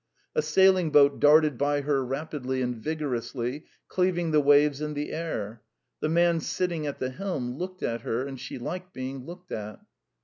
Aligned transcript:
A 0.35 0.41
sailing 0.41 0.89
boat 0.89 1.19
darted 1.19 1.59
by 1.59 1.81
her 1.81 2.03
rapidly 2.03 2.63
and 2.63 2.75
vigorously, 2.75 3.65
cleaving 3.87 4.31
the 4.31 4.41
waves 4.41 4.81
and 4.81 4.95
the 4.95 5.11
air; 5.11 5.61
the 5.99 6.09
man 6.09 6.39
sitting 6.39 6.87
at 6.87 6.97
the 6.97 7.11
helm 7.11 7.51
looked 7.59 7.83
at 7.83 8.01
her, 8.01 8.25
and 8.25 8.39
she 8.39 8.57
liked 8.57 8.93
being 8.95 9.23
looked 9.27 9.51
at. 9.51 9.79